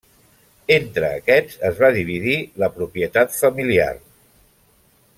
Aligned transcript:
Entre 0.75 1.11
aquests 1.17 1.59
es 1.69 1.77
va 1.83 1.91
dividir 1.97 2.39
la 2.65 2.71
propietat 2.79 3.37
familiar. 3.45 3.91